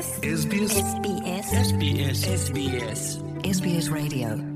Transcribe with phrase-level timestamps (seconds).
[0.00, 2.24] sbssbsbssbs
[3.50, 4.49] sbs radيو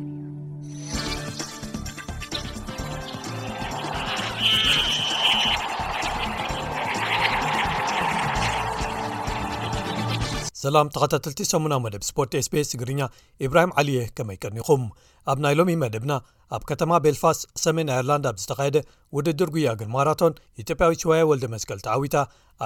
[10.64, 13.02] ሰላም ተኸታትልቲ 8ሙናዊ መደብ ስፖርት ስ ቤስ ትግርኛ
[13.46, 14.82] ኢብራሂም ዓሊእየ ከመይቀኒኹም
[15.32, 16.12] ኣብ ናይ ሎሚ መደብና
[16.56, 18.78] ኣብ ከተማ ቤልፋስት ሰሜን ኣየርላንድ ኣብ ዝተካየደ
[19.16, 22.16] ውድድር ጉያግር ማራቶን ኢትዮጵያዊ ሽዋየ ወልደ መስቀልቲ ዓዊታ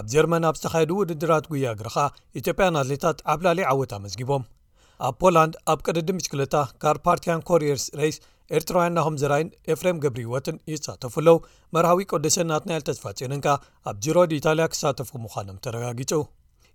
[0.00, 2.06] ኣብ ጀርመን ኣብ ዝተካየዱ ውድድራት ጉያ ግርኻኣ
[2.40, 4.44] ኢትዮጵያን ኣትሌታት ዓብ ላለዩ ዓወት መስጊቦም
[5.08, 8.18] ኣብ ፖላንድ ኣብ ቅድዲ ምሽክልታ ካር ፓርቲያን ኮርርስ ሬስ
[8.58, 11.38] ኤርትራውያን ናኹም ዘራይን ኤፍርም ገብሪወትን ይሳተፉ ኣለው
[11.76, 13.48] መርሃዊ ቆዱስን ናትናይ ልተዝፋጭርንካ
[13.90, 16.12] ኣብ ጅሮድ ኢታልያ ክሳተፉ ምዃኖም ተረጋጊጹ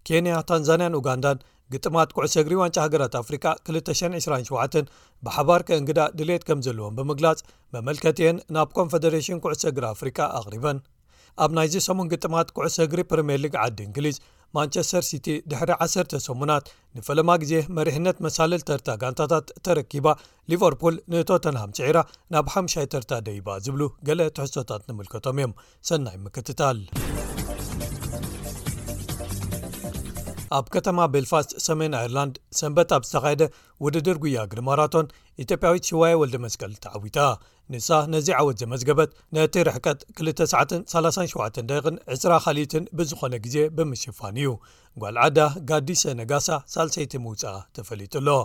[0.07, 1.43] ኬንያ ታንዛንያን ኡጋንዳን
[1.73, 4.91] ግጥማት ኩዕሶ እግሪ ዋንጫ ሃገራት ኣፍሪካ 227
[5.25, 7.39] ብሓባር ከእንግዳእ ድሌት ከም ዘለዎም ብምግላጽ
[7.75, 10.79] መመልከትእየን ናብ ኮንፌደሬሽን ኩዕሰ እግሪ ኣፍሪቃ ኣቕሪበን
[11.43, 14.17] ኣብ ናይዚ ሰሙን ግጥማት ኩዕሰ እግሪ ፕሪምየርሊግ ዓዲ እንግሊዝ
[14.57, 16.65] ማንቸስተር ሲቲ ድሕሪ 1ሰ ሰሙናት
[16.97, 20.07] ንፈለማ ግዜ መሪሕነት መሳልል ተርታ ጋንታታት ተረኪባ
[20.53, 21.97] ሊቨርፑል ንቶተንሃም ስዒራ
[22.35, 25.55] ናብ 5ይ ተርታ ደይባ ዝብሉ ገለ ትሕሶታት ንምልከቶም እዮም
[25.91, 26.77] ሰናይ ምክትታል
[30.57, 33.49] abkatama belfast semen irland sembet abstaقide
[33.85, 35.07] ውድድር ጉያ እግሪ ማራቶን
[35.43, 37.19] ኢትዮጵያዊት ሽዋየ ወልዲ መስቀል ተዓዊታ
[37.73, 44.49] ንሳ ነዚ ዓወት ዘመዝገበት ነቲ ርሕቀት 2937ዳን 20 ካሊትን ብዝኾነ ግዜ ብምሽፋን እዩ
[45.01, 45.39] ጓልዓዳ
[45.71, 48.35] ጋዲሰ ነጋሳ ሳሰይቲ ምውፃአ ተፈሊጡ ሎ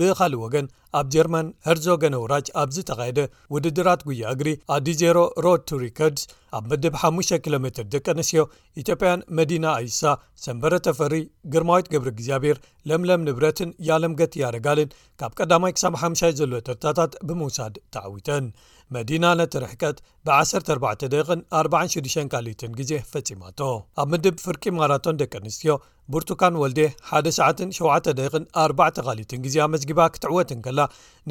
[0.00, 0.66] ብካልእ ወገን
[0.98, 3.20] ኣብ ጀርማን ሃርዞገነውራጅ ኣብዚ ተካየደ
[3.54, 6.22] ውድድራት ጉያ እግሪ ኣዲ 0 ሮድ ቱ ሪካርድስ
[6.58, 8.42] ኣብ ምድብ 5 ኪ ሜ ደቀ ኣነስዮ
[8.82, 10.00] ኢትዮጵያን መዲና ኣይሳ
[10.44, 11.14] ሰንበረተፈሪ
[11.54, 12.60] ግርማዊት ግብሪ እግዚኣብሔር
[12.90, 14.79] ለምለም ንብረትን ያለምገት ያርጋሉ
[15.20, 18.44] ካብ ቀዳማይ ክሳብ ሓሻይ ዘሎ ተርታታት ብምውሳድ ተዓዊተን
[18.94, 19.96] መዲና ነትርሕቀት
[20.26, 23.60] ብ14ደቕን 46 ካልኢትን ግዜ ፈጺማቶ
[24.02, 25.72] ኣብ ምድብ ፍርቂ ማራቶን ደቂ ኣንስትዮ
[26.12, 26.78] ቡርቱካን ወልዴ
[27.10, 30.80] 197ደን4ካሊትን ግዜ ኣመዝጊባ ክትዕወትንከላ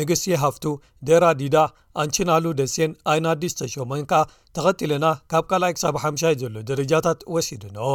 [0.02, 0.64] ንግሲ ሃፍቱ
[1.10, 1.58] ደራዲዳ
[2.04, 4.14] ኣንቺናሉ ደሴን ኣይናዲስ ተሾመን ካ
[4.58, 7.90] ተኸቲለና ካብ ካልኣይ ክሳ5ይ ዘሎ ደረጃታት ወሲድኖኦ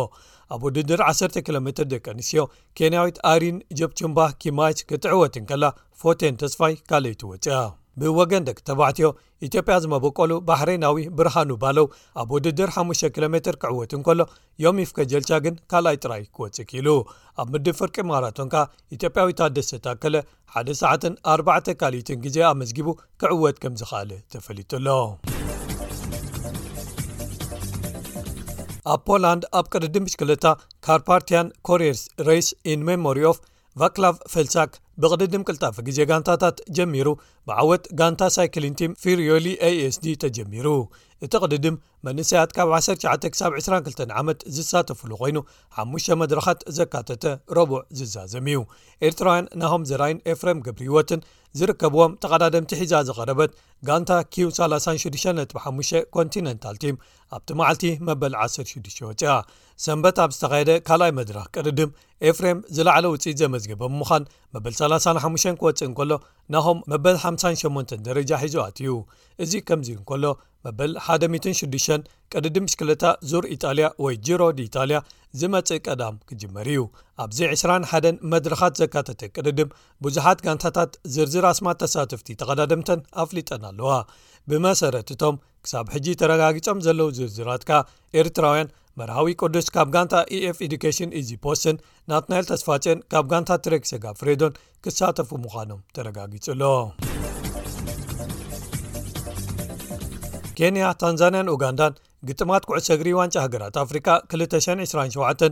[0.57, 2.45] ኣብ ውድድር 1 ኪሎ ሜትር ደቂ ኣንስትዮ
[2.81, 5.65] ኬንያዊት ኣሪን ጀብችምባ ኪማች ክትዕወትንከላ
[6.03, 7.63] ፎቴን ተስፋይ ካልይቲ ወፅያ
[8.03, 9.07] ብወገን ደቂ ተባዕትዮ
[9.47, 11.87] ኢትዮጵያ ዝመበቀሉ ባሕሬናዊ ብርሃኑ ባለው
[12.21, 14.21] ኣብ ውድድር 5 ኪሎ ሜትር ክዕወትን ከሎ
[14.65, 16.89] ዮም ፍከ ጀልቻ ግን ካልኣይ ጥራይ ክወፅ ክሉ
[17.43, 18.65] ኣብ ምድብ ፍርቂ ማራቶን ካ
[18.97, 20.17] ኢትዮጵያዊ ታደ ስተታከለ
[20.55, 22.89] ሓደ ሰዓትን 4ባዕተ ካልኢትን ግዜ ኣመዝጊቡ
[23.23, 24.87] ክዕወት ከም ዝካኣለ ተፈሊጡሎ
[28.93, 30.47] ኣብ ፖላንድ ኣብ ቅድዲ ምሽክለታ
[30.87, 33.39] ካርፓርቲያን ኮሪርስ ሬስ ኢን ሜሞሪ ኦፍ
[33.83, 34.73] ቫክላቭ ፈልሳክ
[35.03, 37.09] ብቅድድም ቅልጣፍ ግዜ ጋንታታት ጀሚሩ
[37.49, 40.67] ብዓወት ጋንታ ሳይክሊን ቲም ፍሪዮሊ asd ተጀሚሩ
[41.25, 45.39] እቲ ቅድድም መንሰያት ካብ 19-ሳብ22 ዓመት ዝሳተፍሉ ኮይኑ
[45.83, 47.25] 5ሙ መድረካት ዘካተተ
[47.59, 48.61] ረቡዕ ዝዛዘም እዩ
[49.09, 51.21] ኤርትራውያን ናሆም ዘራይን ኤፍሬም ግብሪወትን
[51.59, 53.51] ዝርከብዎም ተቐዳድምቲሒዛ ዘቐረበት
[53.89, 56.97] ጋንታ q365 ኮንቲነንታል ቲም
[57.37, 59.23] ኣብቲ መዓልቲ መበል 16 ወፅ
[59.85, 61.93] ሰት ኣብ ዝተካካኣይ መድረ ቅድድም
[62.31, 66.13] ኤፍም ዝለ ውፅ ዘዝግበ ንመ 35 ክወፅእ እንከሎ
[66.55, 68.91] ናሆም መበል 58 ደረጃ ሒዙኣት እዩ
[69.45, 70.25] እዚ ከምዚ እንከሎ
[70.67, 74.99] መበል 16 ቅድድም ሽክለታ ዙር ኢጣልያ ወይ ጅሮ ድኢጣልያ
[75.41, 76.83] ዝመፅእ ቀዳም ክጅመር እዩ
[77.25, 79.71] ኣብዚ 21 መድረካት ዘካተተ ቅድድም
[80.07, 83.93] ብዙሓት ጋንታታት ዝርዝራስማት ተሳትፍቲ ተቀዳድምተን ኣፍሊጠን ኣለዋ
[84.51, 87.71] ብመሰረት እቶም ክሳብ ሕጂ ተረጋጊፆም ዘለዉ ዝርዝራትካ
[88.21, 91.77] ኤርትራውያን መርሃዊ ቅዱስ ካብ ጋንታ ኤኤፍ ኤዲኬሽን እዚ ፖስን
[92.11, 94.53] ናት ናይል ተስፋፅአን ካብ ጋንታ ትረግሰጋ ፍሬዶን
[94.85, 96.63] ክሳተፉ ምዃኖም ተረጋጊፁሎ
[100.59, 101.95] ኬንያ ታንዛንያን ኡጋንዳን
[102.29, 105.43] ግጥማት ኩዕሶ እግሪ ዋንጫ ሃገራት ኣፍሪካ 227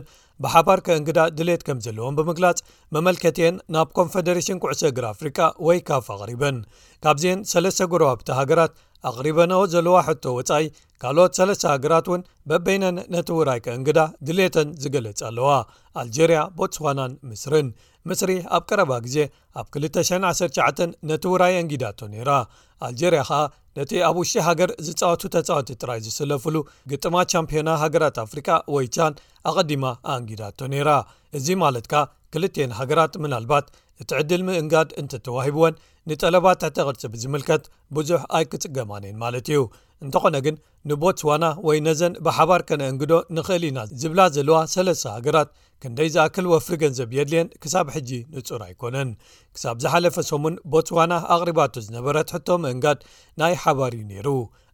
[0.43, 2.59] ብሓባር ከእንግዳ ድሌት ከም ዘለዎን ብምግላጽ
[2.95, 6.57] መመልከትአን ናብ ኮንፌደሬሽን ኩዕሶ እግሪ ኣፍሪቃ ወይ ካፍ ኣቅሪበን
[7.05, 8.73] ካብዚአን ሰለስተ ጉርባብታ ሃገራት
[9.09, 10.65] ኣቕሪበነኦ ዘለዋ ሕቶ ወፃኢ
[11.05, 15.49] ካልኦት ሰስተ ሃገራት እውን በበይነን ነቲ ውራይ ከእንግዳ ድሌተን ዝገለጽ ኣለዋ
[16.01, 17.67] ኣልጀርያ ቦስዋናን ምስርን
[18.09, 19.17] ምስሪ ኣብ ቀረባ ግዜ
[19.61, 22.29] ኣብ 219 ነቲ ውራይ እንግዳቶ ነራ
[22.89, 23.41] ኣልጀርያ ከኣ
[23.79, 26.55] ነቲ ኣብ ውሽጢ ሃገር ዝፃወቱ ተፃወቲ ጥራይ ዝስለፍሉ
[26.91, 29.13] ግጥማት ቻምፒዮና ሃገራት ኣፍሪካ ወይ ቻን
[29.51, 30.91] ኣቀዲማ ኣእንግዳቶ ኔይራ
[31.39, 33.65] እዚ ማለት ካ ክልትኤን ሃገራት ምናልባት
[34.01, 35.75] እቲ ዕድል ምእንጋድ እንተ ተዋሂብወን
[36.09, 37.63] ንጠለባት ትሕቲ ቅርፂ ብዝምልከት
[37.95, 39.59] ብዙሕ ኣይክጽገማነን ማለት እዩ
[40.03, 40.55] እንተኾነ ግን
[40.89, 45.49] ንቦትስዋና ወይ ነዘን ብሓባር ከነእንግዶ ንኽእል ኢና ዝብላ ዘለዋ ሰለሰ ሃገራት
[45.83, 49.09] ክንደይ ዝኣክል ወፍሪ ገንዘብ የድልየን ክሳብ ሕጂ ንጹር ኣይኮነን
[49.55, 52.99] ክሳብ ዝሓለፈ ሰሙን ቦትስዋና ኣቕሪባቱ ዝነበረት ሕቶ ምእንጋድ
[53.41, 54.29] ናይ ሓባር እዩ ነይሩ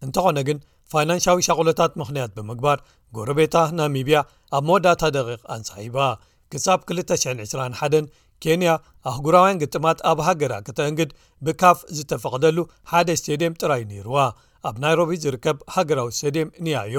[0.08, 0.60] እንተኾነ ግን
[0.94, 2.78] ፋይናንሻዊ ሻቅሎታት ምኽንያት ብምግባር
[3.16, 4.18] ጎረቤታ ናሚብያ
[4.58, 5.98] ኣብ መወዳእታ ደቂቕ ኣንሳሒባ
[6.54, 8.08] ክሳብ 221
[8.44, 8.70] ኬንያ
[9.12, 11.12] ኣህጉራውያን ግጥማት ኣብ ሃገራ ክተእንግድ
[11.46, 12.58] ብካፍ ዝተፈቅደሉ
[12.92, 14.20] ሓደ ስተድየም ጥራይይ ነይሩዋ
[14.70, 16.98] ኣብ ናይሮቢ ዝርከብ ሃገራዊ ስተድየም ንያዮ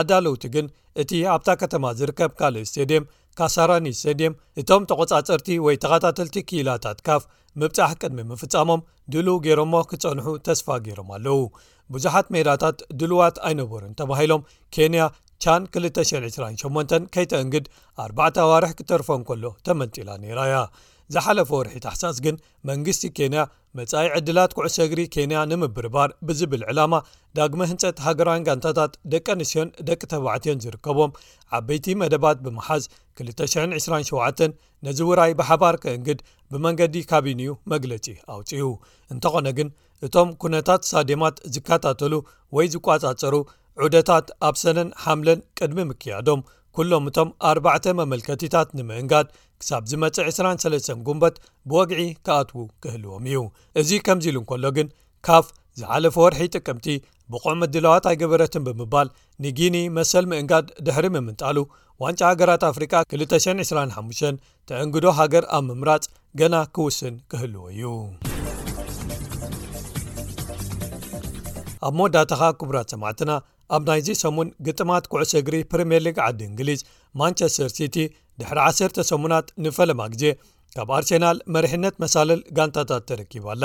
[0.00, 0.66] ኣዳለውቲ ግን
[1.02, 3.04] እቲ ኣብታ ከተማ ዝርከብ ካልእ ስተድየም
[3.38, 7.22] ካሳራኒ ስተድየም እቶም ተቆጻፅርቲ ወይ ተኸታተልቲ ክኢላታት ካፍ
[7.60, 8.80] ምብፃሕ ቅድሚ ምፍፃሞም
[9.12, 11.40] ድልው ገሮሞ ክፀንሑ ተስፋ ገይሮም ኣለው
[11.94, 14.44] ብዙሓት ሜዳታት ድልዋት ኣይነበርን ተባሂሎም
[14.74, 15.02] ኬንያ
[15.42, 17.64] ቻን 228 ከይተእንግድ
[18.06, 20.56] ኣባዕ ኣዋርሒ ክተርፎን ከሎ ተመንጢላ ነይራያ
[21.14, 22.36] ዝሓለፈ ወርሒ ተሓሳስ ግን
[22.68, 23.40] መንግስቲ ኬንያ
[23.78, 26.94] መጻኢ ዕድላት ኩዕሰግሪ ኬንያ ንምብርባር ብዝብል ዕላማ
[27.38, 31.12] ዳግሚ ህንፀት ሃገራን ጋንታታት ደቂ ኣንስትዮን ደቂ ተባዕትዮን ዝርከቦም
[31.58, 32.84] ዓበይቲ መደባት ብምሓዝ
[33.26, 34.46] 227
[34.86, 36.20] ነዚ ውራይ ብሓባር ክእንግድ
[36.54, 38.06] ብመንገዲ ካቢንዩ መግለጺ
[38.36, 38.62] ኣውፅኡ
[39.14, 39.68] እንተኾነ ግን
[40.08, 42.14] እቶም ኩነታት ሳዴማት ዝካታተሉ
[42.56, 43.34] ወይ ዝቋፃፀሩ
[43.82, 46.40] ዑደታት ኣብ ሰነን ሓምለን ቅድሚ ምክያዶም
[46.76, 49.26] ኵሎምእቶም 4ባዕተ መመልከቲታት ንምእንጋድ
[49.60, 51.36] ክሳብ ዝመጽእ 23 ጉንበት
[51.70, 53.40] ብወግዒ ከኣትዉ ክህልዎም እዩ
[53.80, 54.88] እዚ ከምዚ ኢሉ እንከሎ ግን
[55.28, 55.46] ካፍ
[55.80, 56.86] ዝሓለፈ ወርሒ ጥቅምቲ
[57.32, 59.08] ብቆም ምድለዋትኣይግበረትን ብምባል
[59.46, 61.56] ንጊኒ መሰል ምእንጋድ ድሕሪ ምምንጣሉ
[62.04, 64.32] ዋንጫ ሃገራት ኣፍሪካ 225
[64.70, 66.06] ተእንግዶ ሃገር ኣብ ምምራፅ
[66.42, 67.86] ገና ክውስን ክህልዎ እዩ
[71.86, 73.30] ኣብ ሞዳታኻ ክቡራት ሰማዕትና
[73.76, 76.80] ኣብ ናይዚ ሰሙን ግጥማት ኩዕሰ እግሪ ፕሪምየር ሊግ ዓዲ እንግሊዝ
[77.20, 77.96] ማንቸስተር ሲቲ
[78.40, 78.58] ድሕሪ
[78.92, 80.24] 1 ሰሙናት ንፈለማ ግዜ
[80.76, 83.64] ካብ ኣርሴናል መሪሕነት መሳለል ጋንታታት ተረኪባኣላ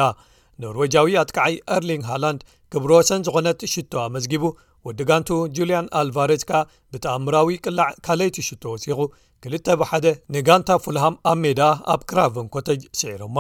[0.64, 2.42] ኖርዌጃዊ ኣትከዓይ እርሊንግ ሃላንድ
[2.74, 4.44] ክብሮ ወሰን ዝኾነት ሽቶ ኣመዝጊቡ
[4.88, 6.60] ወዲ ጋንቱ ጁልያን ኣልቫሬስ ከ
[6.94, 9.00] ብተኣምራዊ ቅላዕ ካለይቲ ሽቶ ወሲኹ
[9.48, 10.06] 2ል ብ1ደ
[10.36, 11.62] ንጋንታ ፉልሃም ኣብ ሜዳ
[11.94, 13.38] ኣብ ክራቨን ኮተጅ ስዒሮማ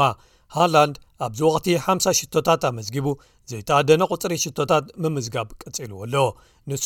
[0.55, 3.07] ሃላንድ ኣብዚ ወቅቲ 50 ሽቶታት ኣመዝጊቡ
[3.51, 6.15] ዘይተደነ ቝፅሪ ሽቶታት ምምዝጋብ ቀጽልዎ ኣሎ
[6.69, 6.85] ንሱ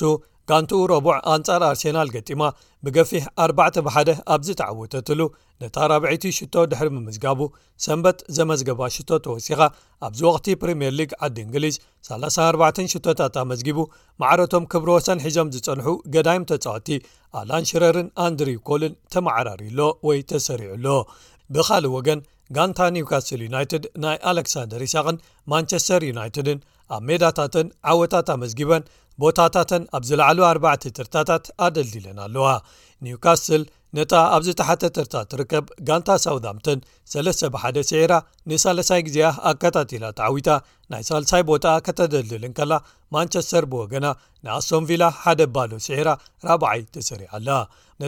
[0.49, 2.41] ጋንቲኡ ረቡዕ ኣንጻር ኣርሴናል ገጢማ
[2.85, 5.19] ብገፊሕ 4 1ደ ኣብዚ ተዓወተትሉ
[5.63, 7.39] ነታ ራብዒቲ ሽቶ ድሕሪ ምምዝጋቡ
[7.85, 9.59] ሰንበት ዘመዝገባ ሽቶ ተወሲኻ
[10.07, 11.77] ኣብዚ ወቕቲ ፕሪምየር ሊግ ዓዲ እንግሊዝ
[12.09, 13.79] 34ሽቶታት ኣመዝጊቡ
[14.23, 16.89] ማዕረቶም ክብሮ ወሰን ሒዞም ዝፀንሑ ገዳይም ተጻወቲ
[17.41, 19.79] ኣላንሽረርን ኣንድሪኮልን ተመዓራርዩሎ
[20.09, 20.87] ወይ ተሰሪዑኣሎ
[21.55, 22.19] ብኻሊእ ወገን
[22.55, 25.17] ጋንታ ኒውካስል ዩናይትድ ናይ ኣሌክሳንደር ይሳቅን
[25.51, 26.59] ማንቸስተር ዩናይትድን
[26.95, 28.83] ኣብ ሜዳታትን ዓወታት ኣመስጊበን
[29.21, 32.47] ቦታታተን ኣብ ዝለዕሉ 4 ትርታታት ኣደልሊለን ኣለዋ
[33.05, 33.63] ኒውካስል
[33.97, 36.79] ነታ ኣብዝተሓተ ርታ ትርከብ ጋንታ ሳውዳምተን
[37.13, 38.13] ሰለስሰብሓደ ስዒራ
[38.51, 39.17] ን3ሳይ ግዜ
[39.49, 40.47] ኣከታትላ ተዓዊታ
[40.91, 42.73] ናይ ሳሳይ ቦታ ከተደልድልን ከላ
[43.15, 44.07] ማንቸስተር ብወገና
[44.47, 46.09] ንኣሶምቪላ ሓደ ባዶ ስዒራ
[46.47, 47.49] ራብዓይ ተሰሪዓ ኣላ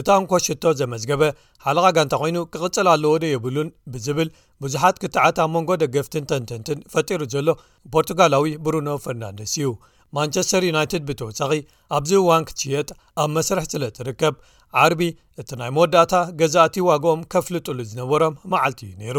[0.00, 1.22] እታ እንኮ ሽቶ ዘመዝገበ
[1.64, 4.28] ሓልቓ ጋንታ ኮይኑ ክቕፅል ኣለዎ ዶ የብሉን ብዝብል
[4.62, 7.48] ብዙሓት ክትዓት ኣብ መንጎ ደገፍትን ተንተንትን ፈጢሩ ዘሎ
[7.94, 9.68] ፖርቱጋላዊ ብሩኖ ፈርናንደስ እዩ
[10.16, 11.52] ማንቸስተር ዩናይትድ ብተወሳኺ
[11.98, 12.88] ኣብዚ ዋን ክትሽየጥ
[13.22, 14.34] ኣብ መስርሒ ስለ ትርከብ
[14.82, 15.00] ዓርቢ
[15.40, 19.18] እቲ ናይ መወዳእታ ገዛእቲ ዋግኦም ከፍልጡሉ ዝነበሮም መዓልቲ እዩ ነይሩ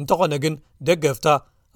[0.00, 0.54] እንተኾነ ግን
[0.88, 1.26] ደገፍታ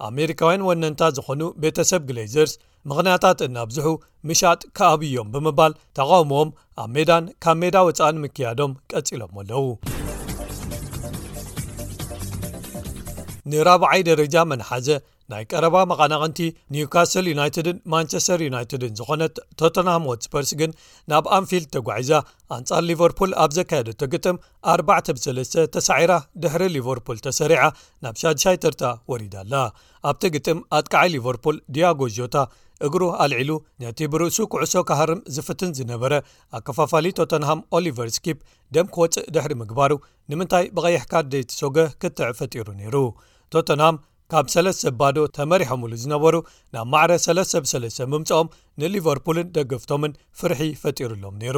[0.05, 2.51] ኣሜሪካውያን ወነንታ ዝኾኑ ቤተሰብ ግሌዘርስ
[2.89, 3.87] ምኽንያታት እናብዝሑ
[4.27, 6.49] ምሻጥ ከኣብዮም ብምባል ተቃውምዎም
[6.83, 9.65] ኣብ ሜዳን ካብ ሜዳ ወፃእንምክያዶም ቀፂሎም ኣለዉ
[13.51, 14.87] ንራብዓይ ደረጃ መናሓዘ
[15.31, 16.39] ናይ ቀረባ መቐናቕንቲ
[16.73, 20.71] ኒውካስል ዩናይትድን ማንቸስተር ዩናይትድን ዝኾነት ቶተንሃም ወትስፐርስ ግን
[21.11, 22.11] ናብ ኣንፊል ተጓዒዛ
[22.57, 24.37] ኣንጻር ሊቨርፑል ኣብ ዘካየደቶ ግጥም
[24.75, 26.13] 4ብ3 ተሳዒራ
[26.43, 27.63] ድሕሪ ሊቨርፑል ተሰሪዓ
[28.05, 29.53] ናብ ሻድሻይ ተርታ ወሪዳ ኣላ
[30.11, 32.35] ኣብቲ ግጥም ኣጥቃዓይ ሊቨርፑል ድያጎዚታ
[32.87, 36.13] እግሩ ኣልዒሉ ነቲ ብርእሱ ኩዕሶ ካሃርም ዝፍትን ዝነበረ
[36.57, 38.37] ኣከፋፋለ ቶተንሃም ኦሊቨርስኪፕ
[38.75, 39.91] ደም ክወፅእ ድሕሪ ምግባሩ
[40.31, 42.95] ንምንታይ ብቀይሕካ ደይቲሶጎ ክትዕ ፈጢሩ ነይሩ
[43.55, 43.97] ቶተንሃም
[44.31, 46.35] ካብ ሰለሰ ባዶ ተመሪሖምሉ ዝነበሩ
[46.75, 48.47] ናብ ማዕረ ሰለሰ ብሰለሰ ምምጽኦም
[48.81, 51.57] ንሊቨርፑልን ደገፍቶምን ፍርሒ ፈጢሩሎም ነይሩ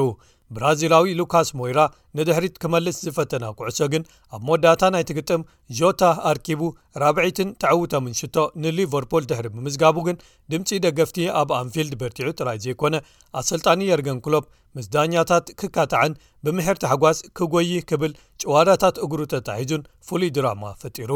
[0.56, 1.80] ብራዚላዊ ሉካስ ሞይራ
[2.18, 4.04] ንድሕሪት ክመልስ ዝፈተና ኩዕሶ ግን
[4.36, 5.42] ኣብ መወዳእታ ናይትግጥም
[5.80, 6.62] ጆታ ኣርኪቡ
[7.04, 10.18] ራብዒትን ተዕውቶምን ሽቶ ንሊቨርፑል ድሕሪ ብምዝጋቡ ግን
[10.54, 12.96] ድምፂ ደገፍቲ ኣብ ኣንፊልድ በርቲዑ ጥራይ ዘይኮነ
[13.42, 14.46] ኣሰልጣኒ የርገን ክሎብ
[14.78, 16.14] ምስዳኛታት ክካታዕን
[16.46, 18.12] ብምሕርትኣሓጓስ ክጎይ ክብል
[18.44, 21.12] ጭዋዳታት እግሩ ተታሒዙን ፍሉይ ድራማ ፈጢሩ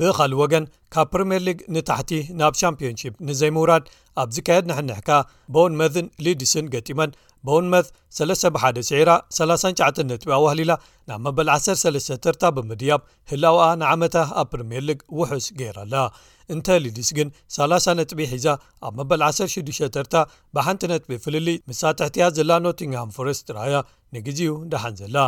[0.00, 3.84] ብኻሊእ ወገን ካብ ፕሪምየር ሊግ ንታሕቲ ናብ ሻምፒንሺፕ ንዘይምውራድ
[4.22, 5.08] ኣብ ዝካየድ ንሕንሕካ
[5.54, 7.10] ቦውን መትን ሊዲስን ገጢመን
[7.48, 9.00] ቦውንመት 3 1ሲዒ
[9.38, 10.72] 39 ነጥቢ ኣዋህሊላ
[11.08, 15.96] ናብ መበል 13 ተታ ብምድያም ህላውኣ ንዓመታ ኣብ ፕሪምየር ሊግ ውሑስ ገይራ ኣላ
[16.54, 18.46] እንተ ሊዲስ ግን 30 ነጥቢ ሒዛ
[18.86, 20.14] ኣብ መበል 16ተታ
[20.56, 23.76] ብሓንቲ ጥቢ ፍልሊ ምሳትሕትያ ዘላ ኖቲንግሃም ፎረስ ጥርኣያ
[24.16, 25.18] ንግዜኡ ዳሓን ዘላ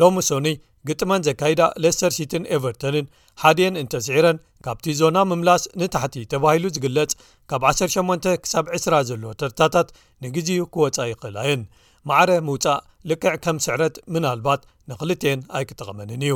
[0.00, 0.46] ሎሚ ሶኒ
[0.88, 3.06] ግጥመን ዘካይዳ ለስተር ሲትን ኤቨርቶንን
[3.42, 7.12] ሓድየን እንተ ስዒረን ካብቲ ዞና ምምላስ ንታሕቲ ተባሂሉ ዝግለጽ
[7.50, 9.88] ካብ 18 ክሳብ 20ራ ዘሎ ተርታታት
[10.24, 11.62] ንግዜኡ ክወፃ ይኽእላየን
[12.10, 12.80] ማዕረ ምውፃእ
[13.10, 16.34] ልክዕ ከም ስዕረት ምና ልባት ንክልትን ኣይክጠቐመንን እዩ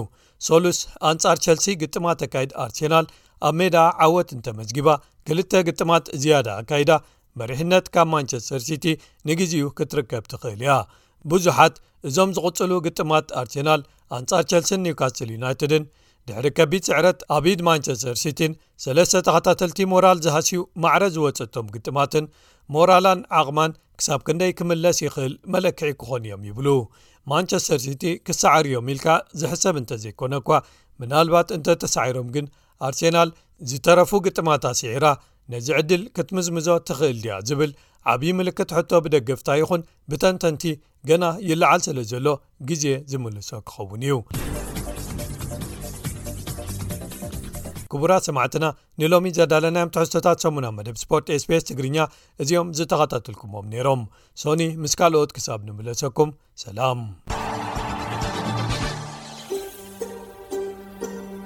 [0.48, 0.78] ሶሉስ
[1.10, 3.06] ኣንጻር ቸልሲ ግጥማ ተካይድ ኣርሴናል
[3.48, 4.88] ኣብ ሜዳ ዓወት እንተመዝጊባ
[5.28, 6.90] ክልተ ግጥማት ዝያዳ ኣካይዳ
[7.40, 8.84] መሪሕነት ካብ ማንቸስተር ሲቲ
[9.30, 10.74] ንግዜኡ ክትርከብ ትኽእል እያ
[11.32, 11.74] ብዙሓት
[12.08, 13.80] እዞም ዝቕፅሉ ግጥማት ኣርሴናል
[14.16, 15.84] ኣንጻር ቸልሲን ኒውካስትል ዩናይትድን
[16.28, 18.52] ድሕሪ ከቢድ ስዕረት ኣብድ ማንቸስተር ሲቲን
[18.84, 22.24] ሰለስተ ተኸታተልቲ ሞራል ዝሃስዩ ማዕረ ዝወፅቶም ግጥማትን
[22.74, 26.68] ሞራላን ዓቕማን ክሳብ ክንደይ ክምለስ ይኽእል መለክዒ ክኾን እዮም ይብሉ
[27.32, 29.08] ማንቸስተር ሲቲ ክሳዓር እዮም ኢልካ
[29.40, 30.50] ዝሕሰብ እንተ ዘይኮነ እኳ
[31.02, 32.46] ምናልባት እንተ ተሳዒሮም ግን
[32.88, 33.30] ኣርሴናል
[33.70, 35.06] ዝተረፉ ግጥማት ኣስዒራ
[35.52, 37.72] ነዚ ዕድል ክትምዝምዞ ትኽእል ድያ ዝብል
[38.12, 40.62] ዓብዪ ምልክት ሕቶ ብደገፍታ ይኹን ብተንተንቲ
[41.10, 42.26] ገና ይላዓል ስለ ዘሎ
[42.68, 44.16] ግዜ ዝምልሶ ክኸውን እዩ
[47.92, 48.66] ክቡራት ሰማዕትና
[49.00, 51.98] ንሎሚ ዘዳለናዮም ትሕዝቶታት ሰሙና መደብ ስፖርት ኤስፔስ ትግርኛ
[52.44, 54.02] እዚኦም ዝተኸታተልኩሞም ነይሮም
[54.42, 56.30] ሶኒ ምስ ካልኦት ክሳብ ንምለሰኩም
[56.64, 57.00] ሰላም